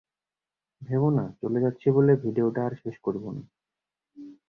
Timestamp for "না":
1.09-1.25, 3.31-3.43